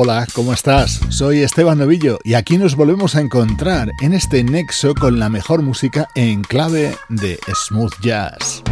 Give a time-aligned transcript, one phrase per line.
[0.00, 1.00] Hola, ¿cómo estás?
[1.08, 5.62] Soy Esteban Novillo y aquí nos volvemos a encontrar en este nexo con la mejor
[5.62, 8.62] música en clave de smooth jazz.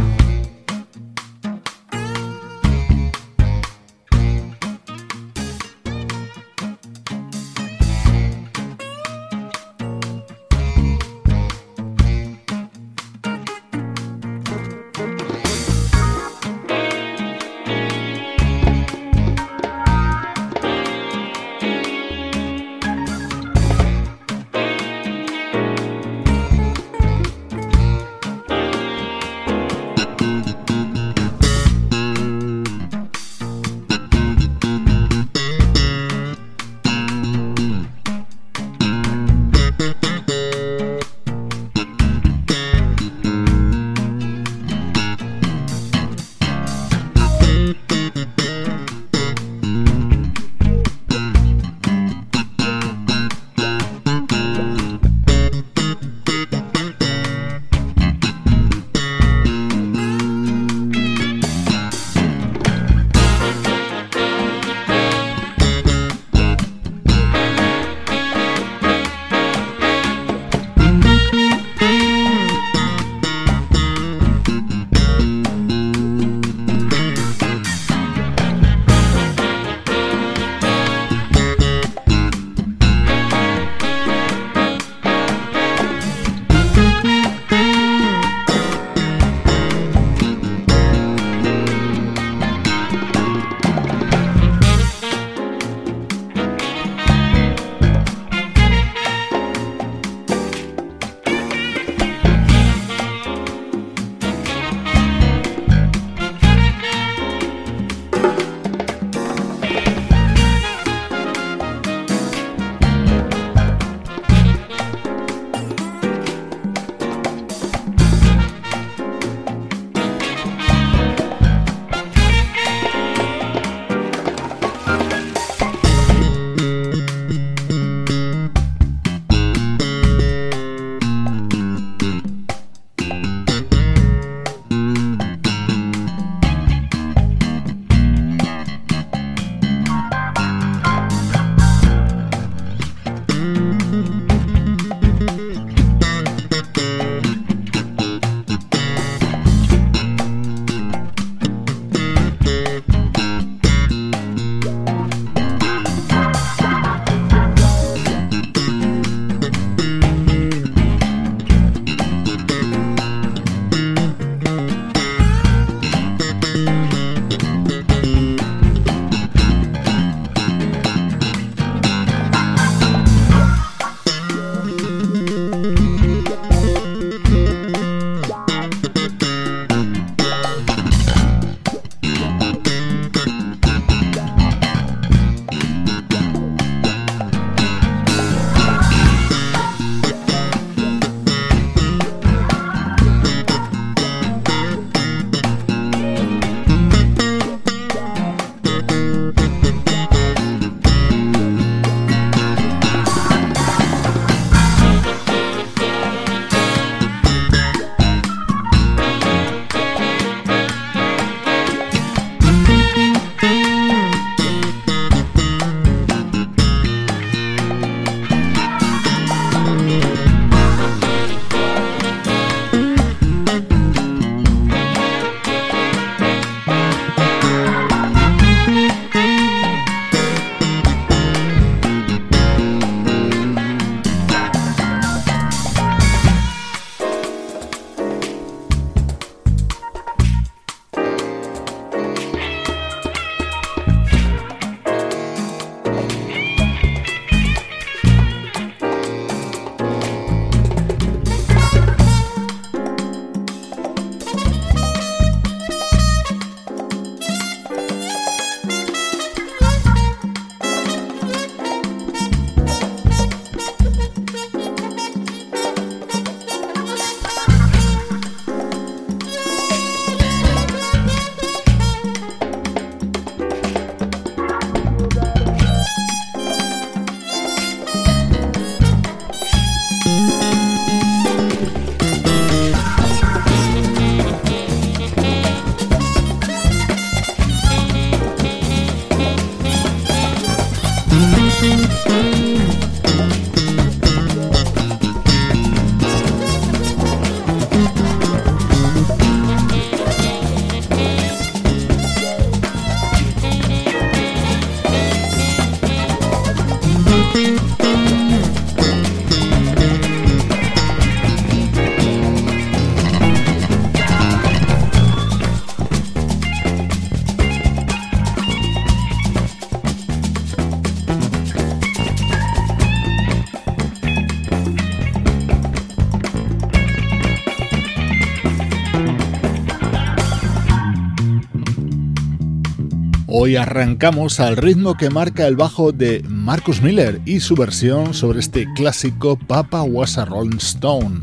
[333.47, 338.41] Hoy arrancamos al ritmo que marca el bajo de Marcus Miller y su versión sobre
[338.41, 341.21] este clásico Papa Was a Rolling Stone.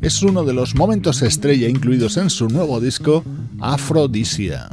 [0.00, 3.22] Es uno de los momentos estrella incluidos en su nuevo disco
[3.60, 4.70] Aphrodisia.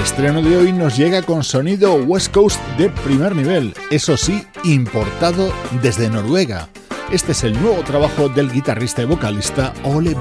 [0.00, 5.52] Estreno de hoy nos llega con sonido West Coast de primer nivel, eso sí, importado
[5.82, 6.68] desde Noruega.
[7.12, 10.14] Este es el nuevo trabajo del guitarrista y vocalista Ole.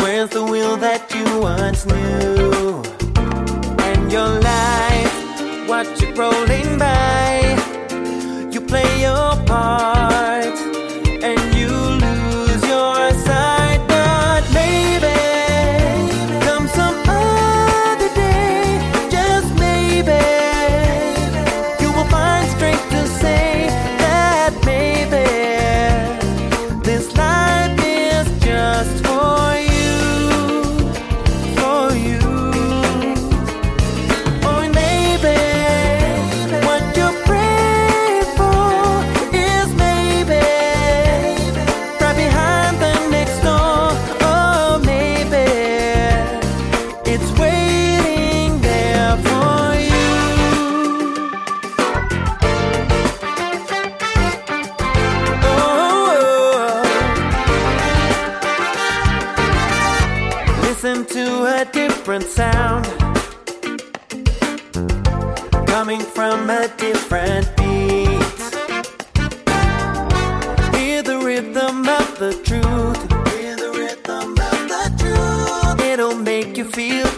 [0.00, 0.44] Where's the
[0.80, 2.93] that you?
[4.14, 7.58] Your life, watch it rolling by.
[8.52, 10.33] You play your part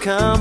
[0.07, 0.36] you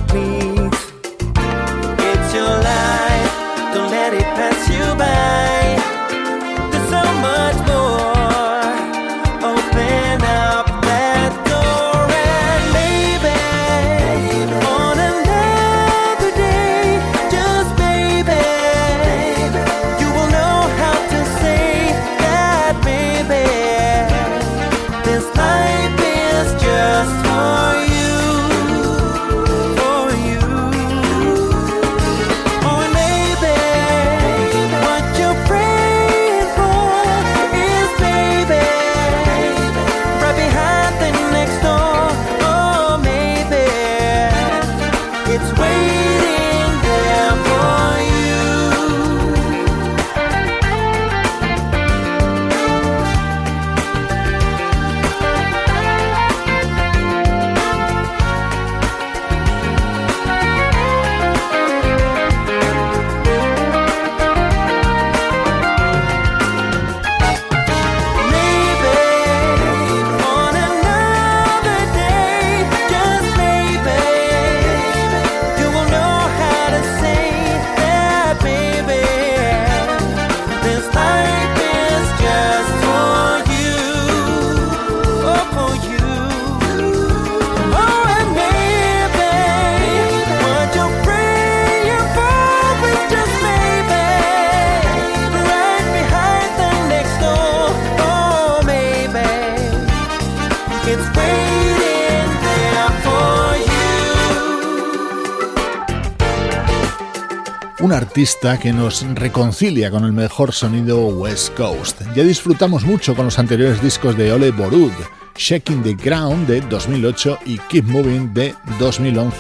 [108.16, 112.02] artista que nos reconcilia con el mejor sonido West Coast.
[112.16, 114.94] Ya disfrutamos mucho con los anteriores discos de Ole Borud,
[115.36, 119.36] Shaking the Ground de 2008 y Keep Moving de 2011.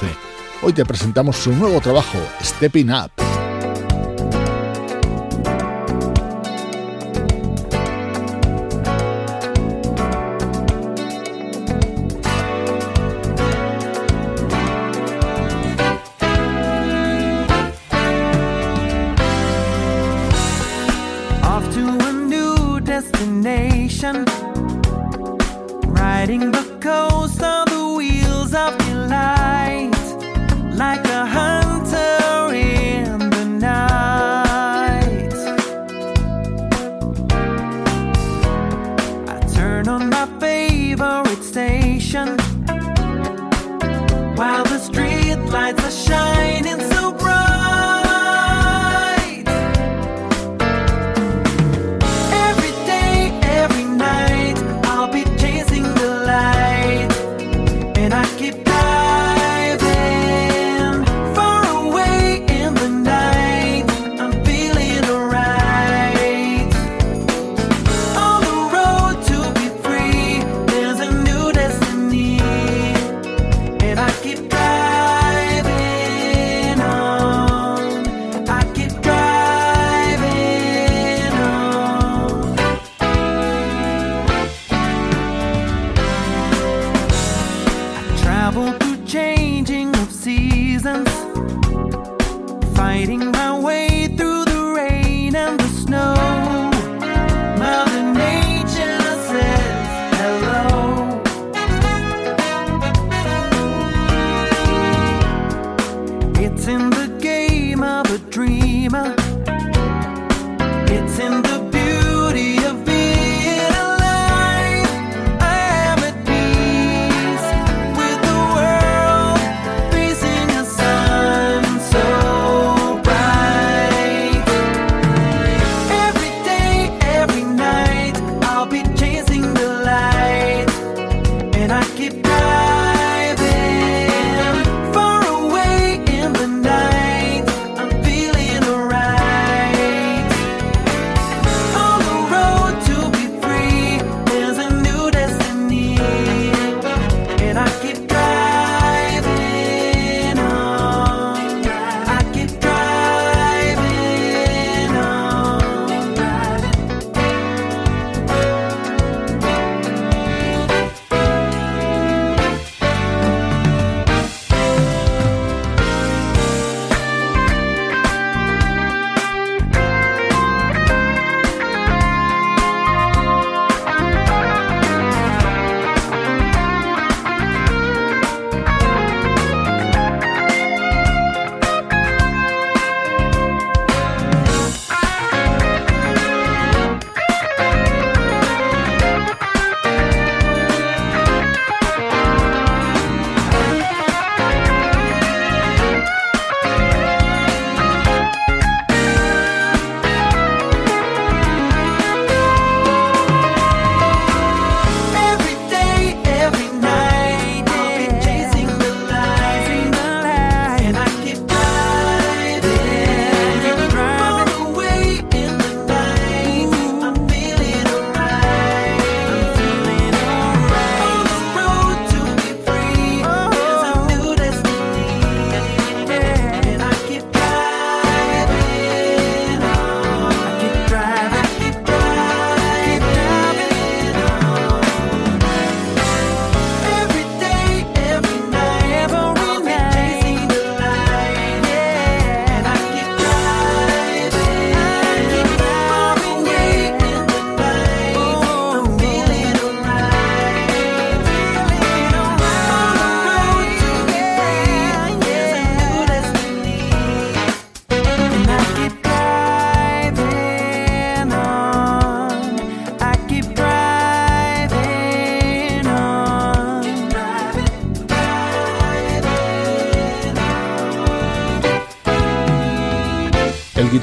[0.62, 3.25] Hoy te presentamos su nuevo trabajo, Stepping Up.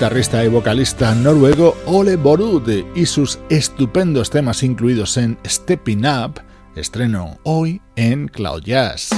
[0.03, 6.41] Guitarrista y vocalista noruego Ole Borud y sus estupendos temas incluidos en Stepping Up,
[6.75, 9.11] estreno hoy en Cloud Jazz.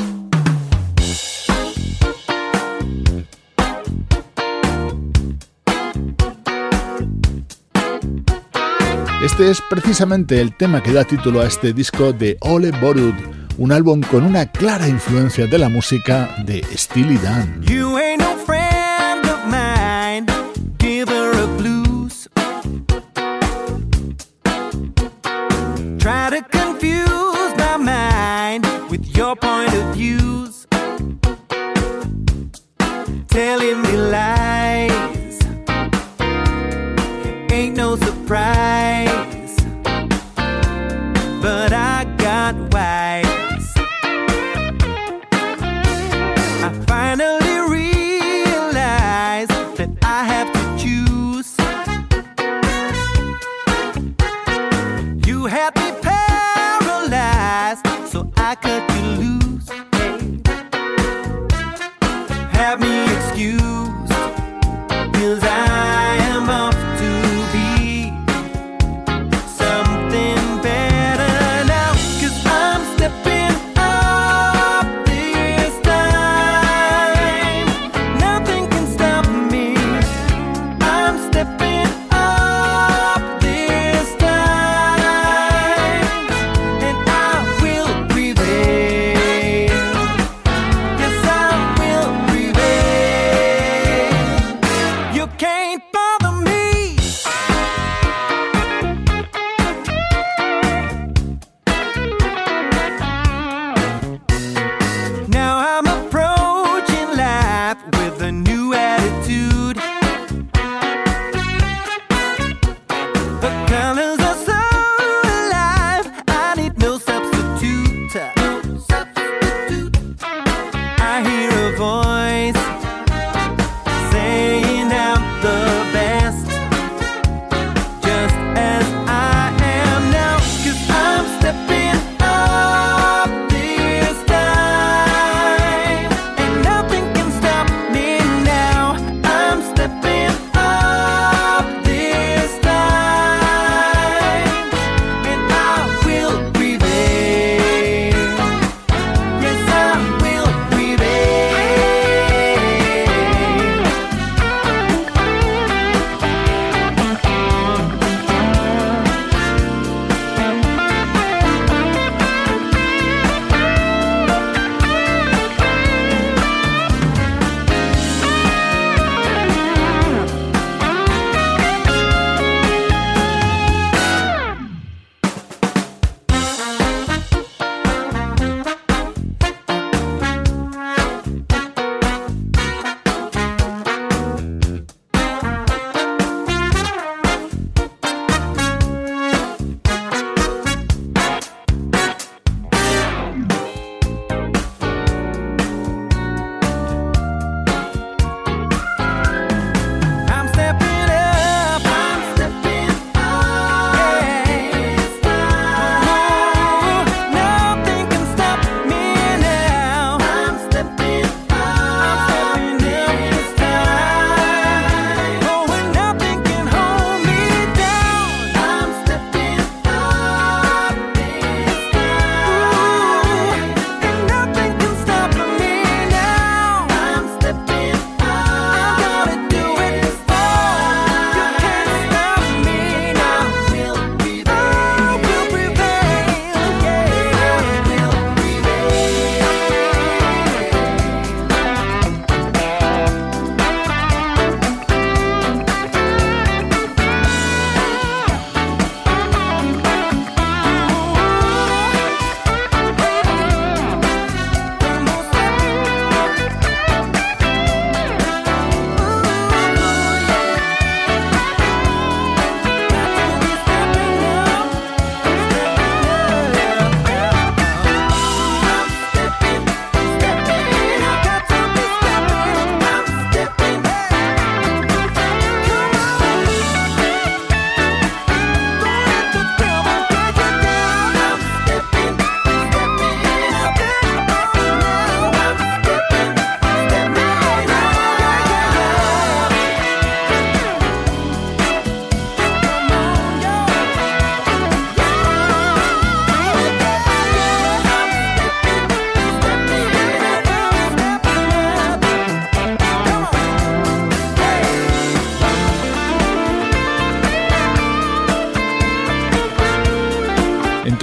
[9.25, 13.15] Este es precisamente el tema que da título a este disco de Ole Borud,
[13.57, 17.63] un álbum con una clara influencia de la música de Steely Dan.
[58.55, 58.94] like a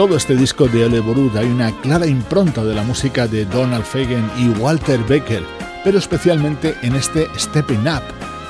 [0.08, 3.86] todo este disco de Ole Borud hay una clara impronta de la música de Donald
[3.86, 5.44] Fagen y Walter Becker,
[5.84, 8.02] pero especialmente en este Stepping Up,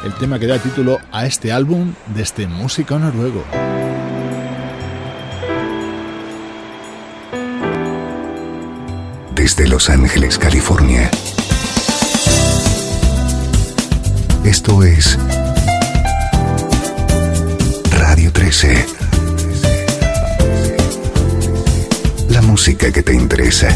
[0.05, 3.43] el tema que da título a este álbum de este músico noruego.
[9.35, 11.11] Desde Los Ángeles, California.
[14.45, 15.19] Esto es
[17.91, 19.00] Radio 13.
[22.51, 23.69] Música que te interesa.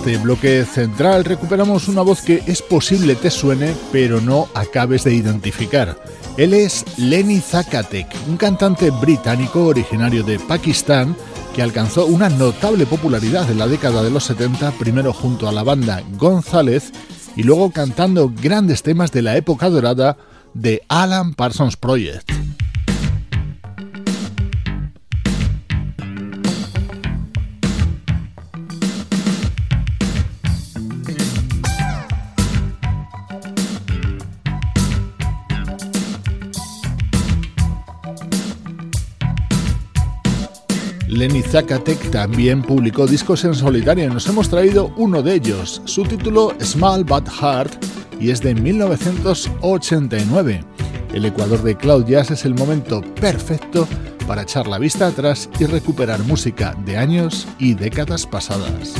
[0.00, 5.12] Este bloque central recuperamos una voz que es posible te suene, pero no acabes de
[5.12, 6.02] identificar.
[6.38, 11.14] Él es Lenny Zakatek, un cantante británico originario de Pakistán
[11.54, 15.64] que alcanzó una notable popularidad en la década de los 70, primero junto a la
[15.64, 16.92] banda González
[17.36, 20.16] y luego cantando grandes temas de la época dorada
[20.54, 22.39] de Alan Parsons Project.
[41.20, 45.82] Lenny Zakatek también publicó discos en solitario y nos hemos traído uno de ellos.
[45.84, 47.68] Su título Small But Hard
[48.18, 50.64] y es de 1989.
[51.12, 53.86] El Ecuador de Cloud Jazz es el momento perfecto
[54.26, 58.94] para echar la vista atrás y recuperar música de años y décadas pasadas.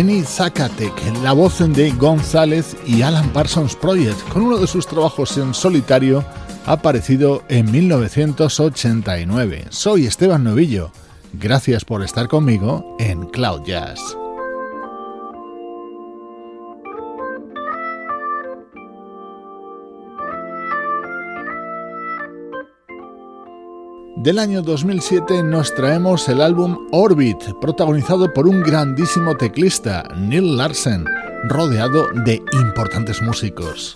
[0.00, 5.36] Lenny Zakatek, la voz de González y Alan Parsons Project, con uno de sus trabajos
[5.36, 6.24] en solitario
[6.64, 9.66] aparecido en 1989.
[9.68, 10.90] Soy Esteban Novillo.
[11.34, 14.00] Gracias por estar conmigo en Cloud Jazz.
[24.22, 31.06] Del año 2007 nos traemos el álbum Orbit, protagonizado por un grandísimo teclista, Neil Larsen,
[31.44, 33.94] rodeado de importantes músicos.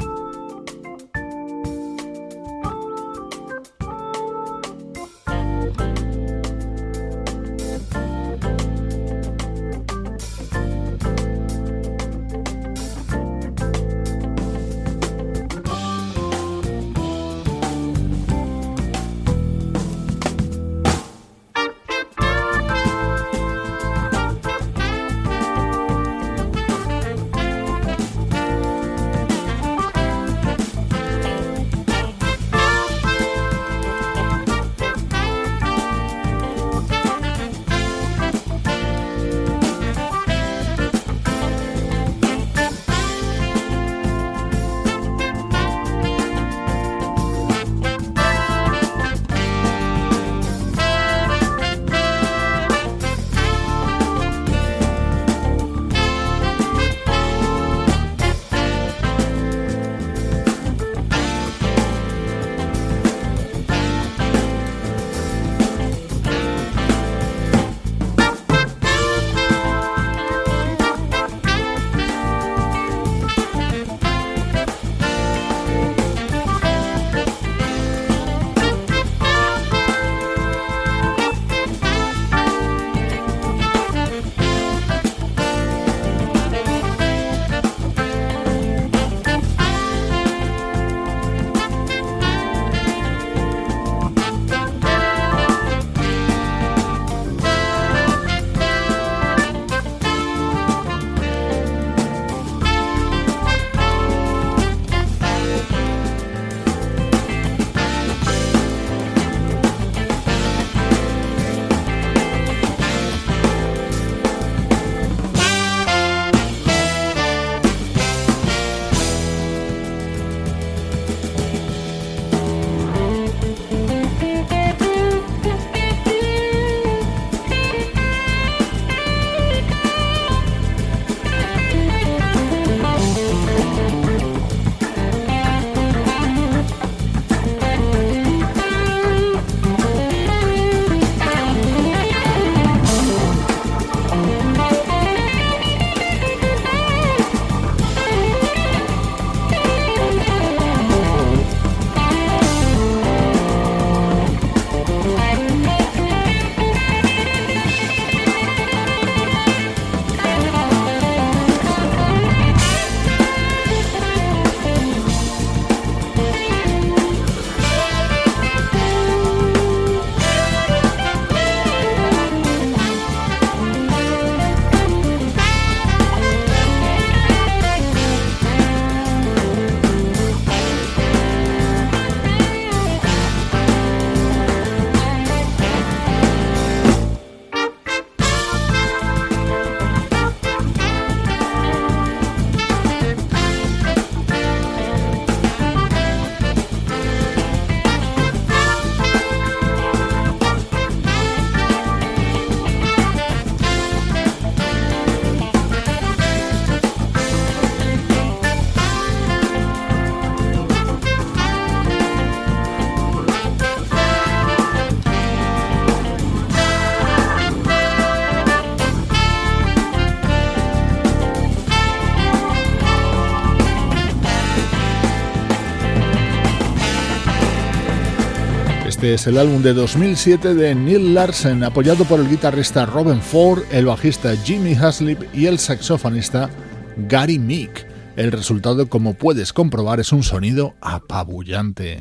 [229.05, 233.63] Este es el álbum de 2007 de Neil Larsen, apoyado por el guitarrista Robin Ford,
[233.71, 236.49] el bajista Jimmy Haslip y el saxofonista
[236.97, 237.87] Gary Meek.
[238.17, 242.01] El resultado, como puedes comprobar, es un sonido apabullante.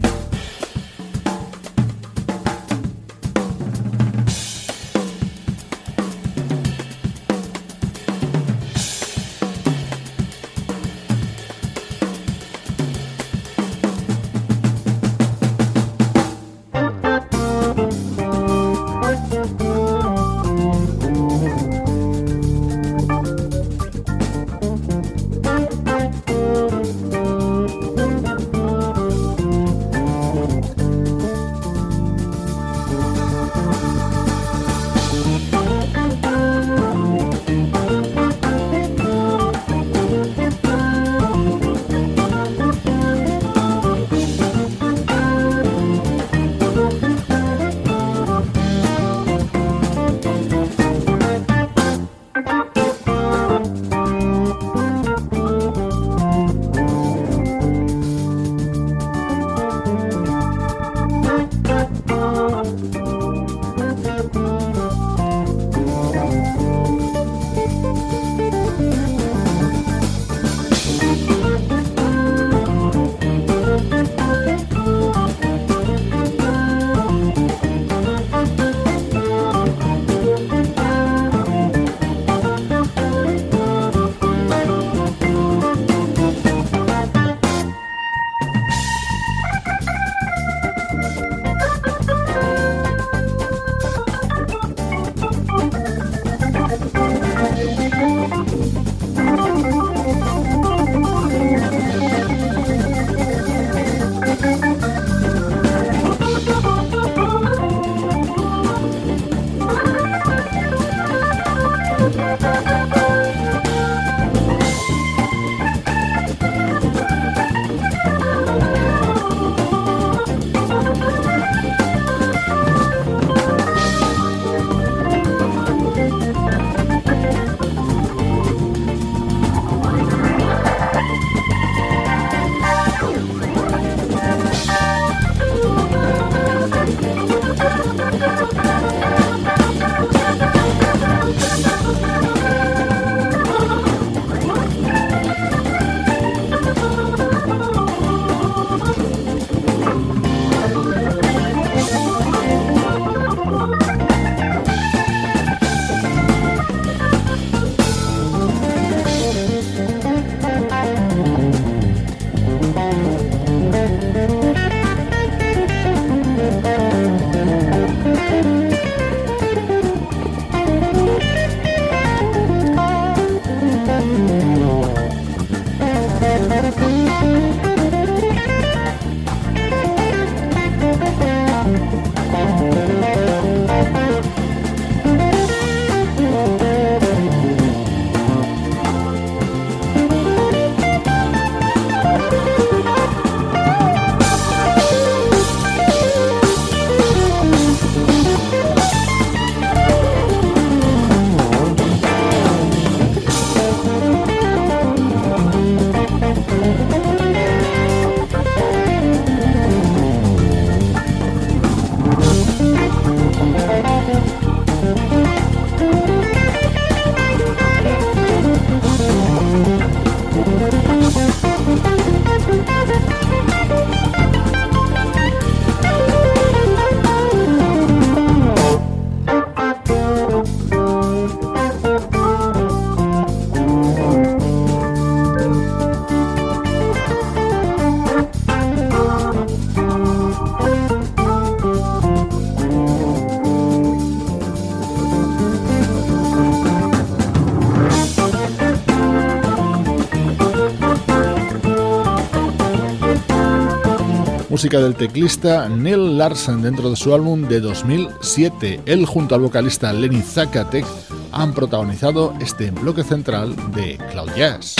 [254.63, 258.79] Música del teclista Neil Larsen dentro de su álbum de 2007.
[258.85, 260.85] Él junto al vocalista Lenny Zakatek
[261.33, 264.77] han protagonizado este bloque central de Cloud Jazz.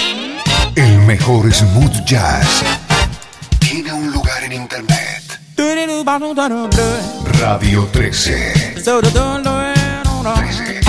[0.75, 2.63] El mejor smooth jazz
[3.59, 5.41] tiene un lugar en internet.
[7.41, 8.75] Radio 13.
[10.33, 10.82] 13.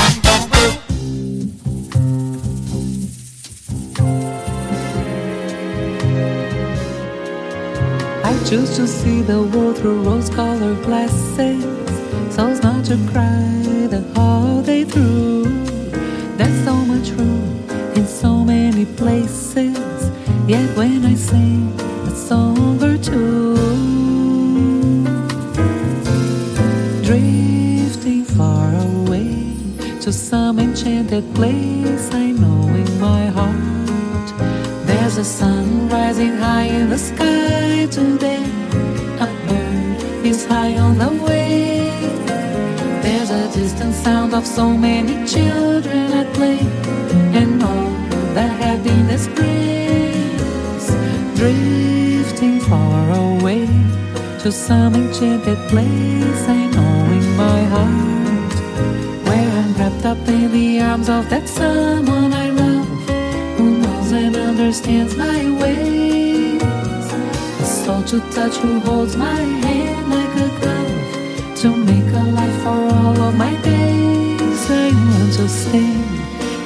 [8.55, 11.65] Choose to see the world through rose colored glasses,
[12.33, 13.51] so as not to cry
[13.95, 15.43] the whole day through.
[16.37, 20.09] There's so much room in so many places,
[20.47, 21.67] yet when I sing
[22.07, 23.57] a song or two,
[27.03, 29.57] drifting far away
[30.01, 34.29] to some enchanted place, I know in my heart
[34.87, 38.34] there's a sun rising high in the sky today
[40.99, 41.91] the way.
[43.03, 46.61] There's a distant sound of so many children at play,
[47.41, 47.91] and all
[48.35, 50.85] that happiness brings,
[51.39, 53.67] drifting far away
[54.43, 56.43] to some enchanted place.
[56.49, 58.55] I know in my heart
[59.27, 62.89] where I'm wrapped up in the arms of that someone I love,
[63.57, 66.63] who knows and understands my ways.
[66.63, 69.84] A soul to touch who holds my hand
[73.05, 74.63] all of my days.
[74.71, 75.95] I want to stay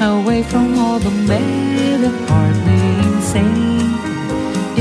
[0.01, 3.93] away from all the mad and hardly insane.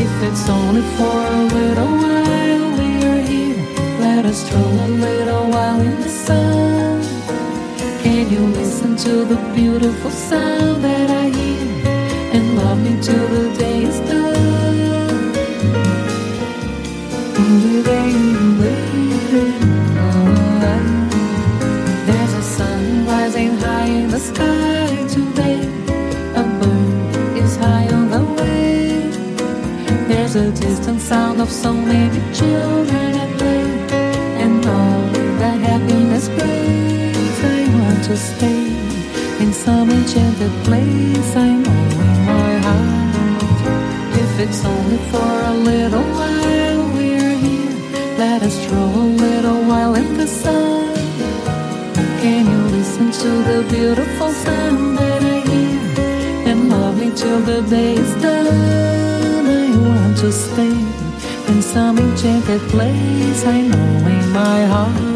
[0.04, 3.62] If it's only for a little while we're here,
[4.00, 7.02] let us stroll a little while in the sun.
[8.04, 11.68] Can you listen to the beautiful sound that I hear
[12.36, 14.28] and love me till the day is done?
[17.88, 18.37] the
[31.08, 33.64] sound of so many children at play,
[34.44, 35.02] and all
[35.40, 37.38] that happiness brings.
[37.56, 38.64] I want to stay
[39.40, 41.32] in some enchanted place.
[41.48, 43.64] I know in my heart,
[44.24, 47.76] if it's only for a little while, we're here.
[48.18, 50.94] Let us stroll a little while in the sun.
[52.22, 57.62] Can you listen to the beautiful sound that I hear and love me till the
[57.62, 59.07] day is done?
[60.18, 60.72] To stay
[61.48, 65.07] in some enchanted place I know in my heart.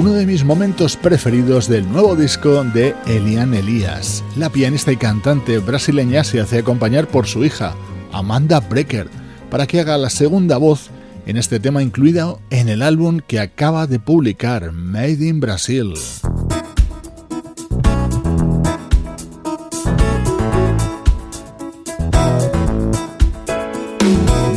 [0.00, 4.24] Uno de mis momentos preferidos del nuevo disco de Elian Elias.
[4.34, 7.74] La pianista y cantante brasileña se hace acompañar por su hija,
[8.10, 9.10] Amanda Brecker,
[9.50, 10.88] para que haga la segunda voz
[11.26, 15.92] en este tema incluido en el álbum que acaba de publicar, Made in Brazil.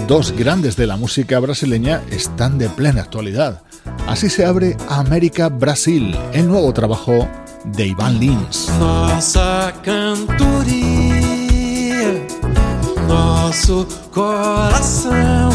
[0.08, 3.62] Dos grandes de la música brasileña están de plena actualidad.
[4.14, 7.28] Así se abre América Brasil, el nuevo trabajo
[7.66, 8.70] de Iván Lins.
[8.78, 10.78] Nossa cantoria,
[13.08, 15.50] nosso coração,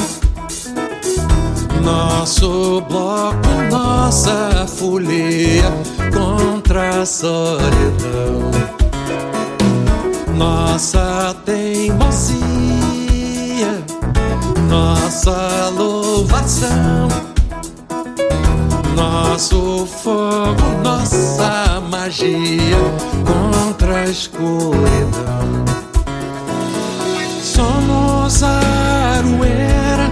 [1.84, 5.72] nosso bloco, nossa folia
[6.12, 8.50] contra a solidão,
[10.36, 12.40] nossa teimosia,
[14.68, 17.08] nossa louvação
[18.98, 22.76] nosso fogo, nossa magia
[23.24, 25.64] contra a escuridão.
[27.40, 30.10] Somos aroeira,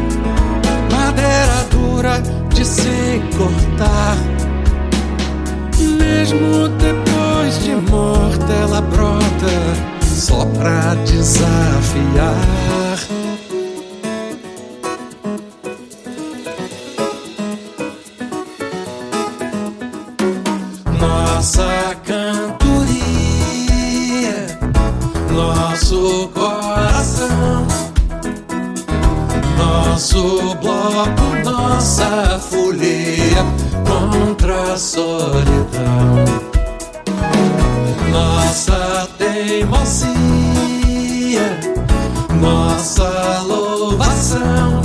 [0.92, 2.22] madeira dura
[2.54, 4.16] de se cortar.
[5.98, 12.36] Mesmo depois de morta, ela brota só pra desafiar.
[26.06, 27.66] nosso coração.
[29.58, 33.44] Nosso bloco, nossa folia
[33.84, 36.24] contra a solidão.
[38.10, 40.06] Nossa teimosia,
[42.40, 44.82] nossa louvação.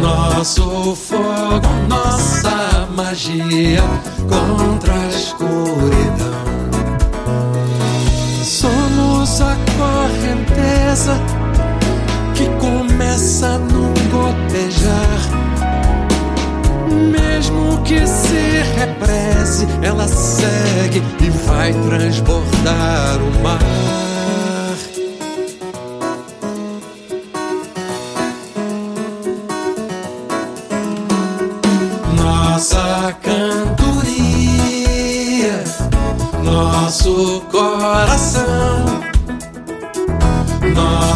[0.00, 3.82] Nosso fogo, nossa magia
[4.28, 6.57] contra a escuridão
[9.38, 11.16] nossa correnteza
[12.34, 15.20] que começa no gotejar.
[16.90, 24.07] Mesmo que se represse, ela segue e vai transbordar o mar.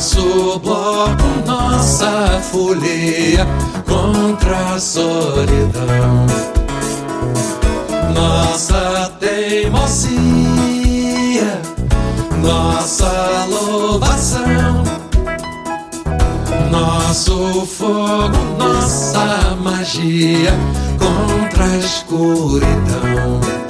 [0.02, 3.46] nosso bloco, nossa folia
[3.86, 6.26] contra a solidão.
[8.12, 10.10] Nossa teimosia,
[12.42, 14.82] nossa louvação,
[16.68, 20.52] nosso fogo, nossa magia
[20.98, 23.61] contra a escuridão.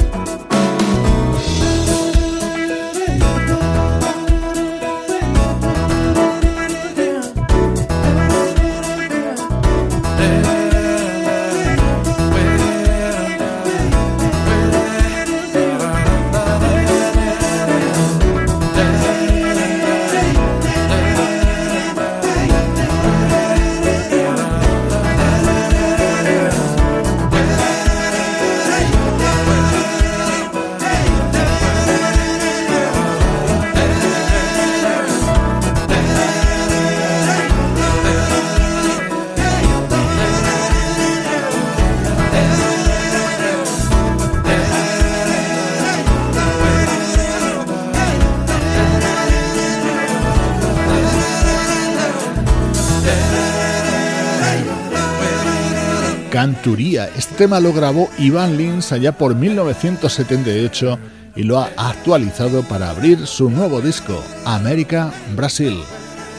[56.42, 60.98] Este tema lo grabó Iván Lins allá por 1978
[61.36, 65.78] y lo ha actualizado para abrir su nuevo disco, América Brasil.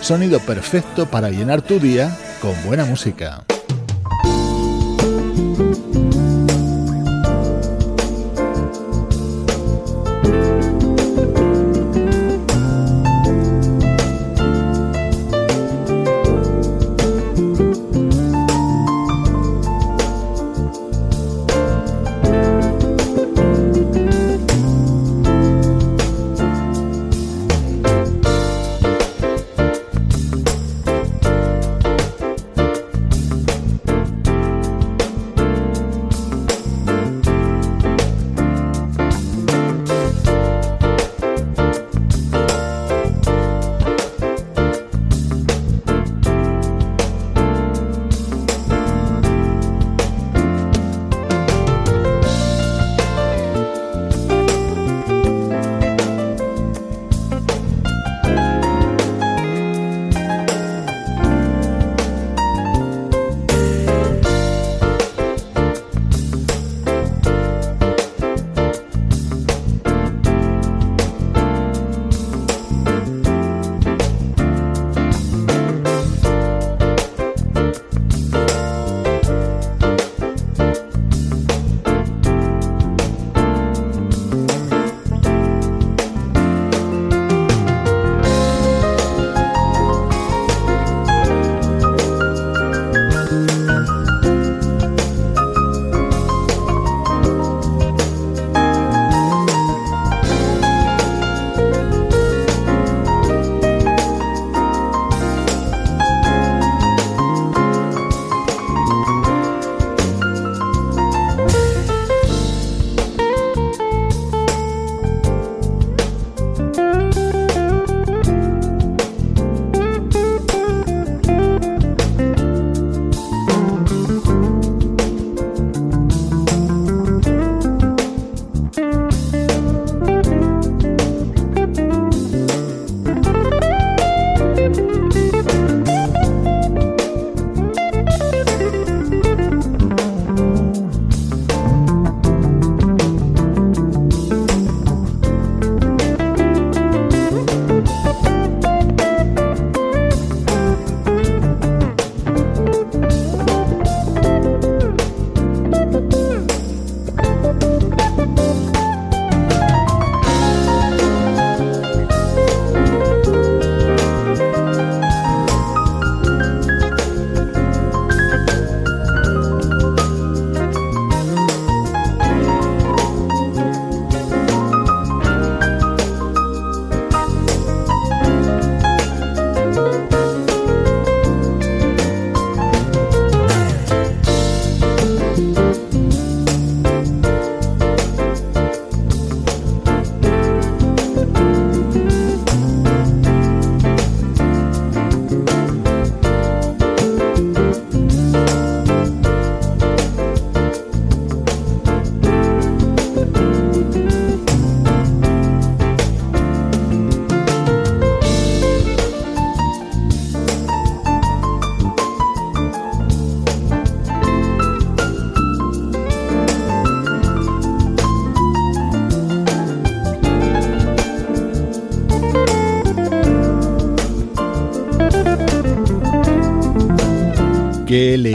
[0.02, 3.46] Sonido perfecto para llenar tu día con buena música.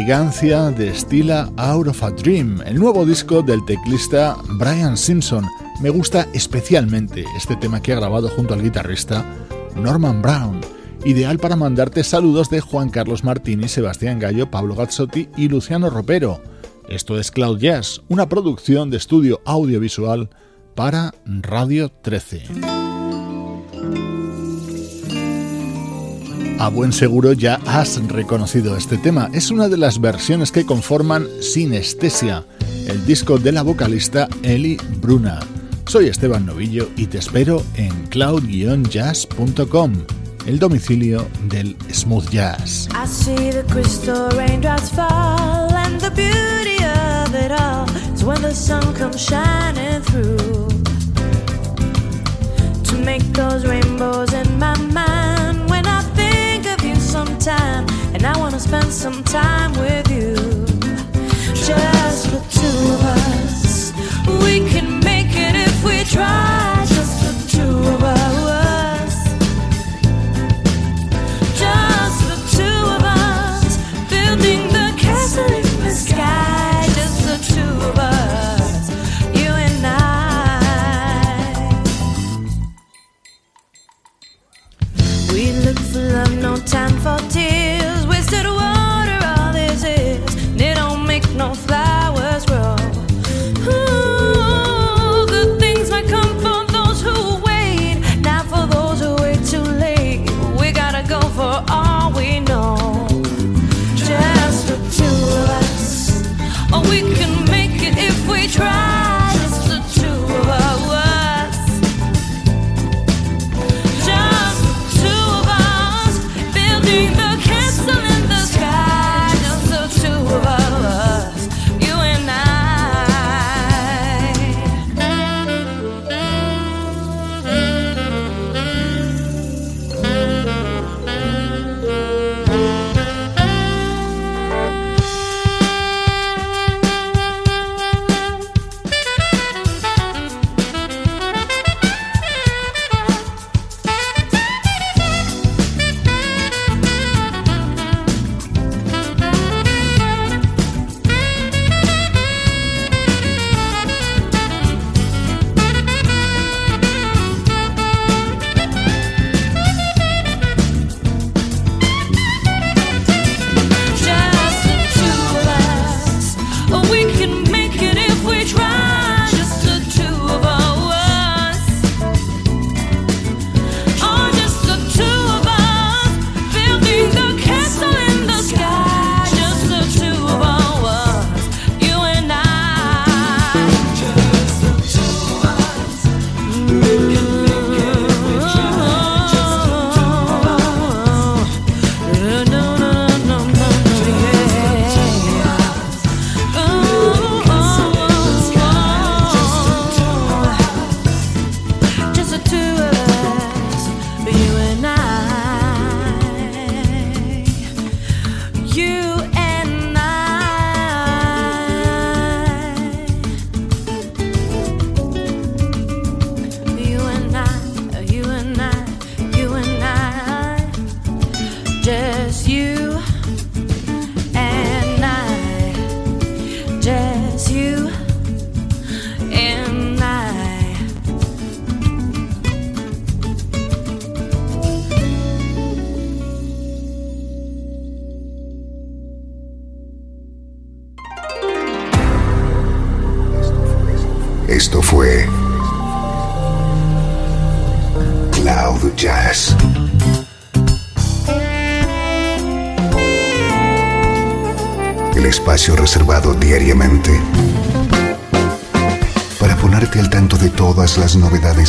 [0.09, 5.44] Elegancia destila Out of a Dream, el nuevo disco del teclista Brian Simpson.
[5.82, 9.22] Me gusta especialmente este tema que ha grabado junto al guitarrista
[9.76, 10.62] Norman Brown,
[11.04, 16.40] ideal para mandarte saludos de Juan Carlos Martini, Sebastián Gallo, Pablo Gazzotti y Luciano Ropero.
[16.88, 20.30] Esto es Cloud Jazz, una producción de estudio audiovisual
[20.74, 22.44] para Radio 13.
[26.59, 29.30] A buen seguro ya has reconocido este tema.
[29.32, 32.44] Es una de las versiones que conforman Sinestesia,
[32.88, 35.38] el disco de la vocalista Eli Bruna.
[35.86, 39.92] Soy Esteban Novillo y te espero en cloud-jazz.com,
[40.46, 42.88] el domicilio del smooth jazz.
[57.41, 60.34] Sometime, and I want to spend some time with you,
[61.55, 63.93] just the two of us,
[64.43, 64.57] we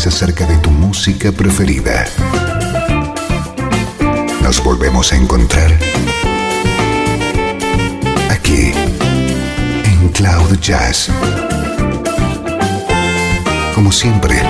[0.08, 2.06] acerca de tu música preferida.
[4.42, 5.72] Nos volvemos a encontrar
[8.30, 8.72] aquí
[9.84, 11.10] en Cloud Jazz.
[13.76, 14.42] Como siempre,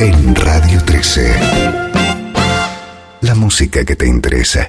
[0.00, 1.34] en Radio 13.
[3.22, 4.66] La música que te interesa.